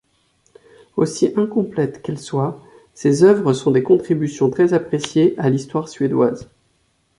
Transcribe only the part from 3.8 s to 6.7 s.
contributions très appréciées à l'histoire suédoise.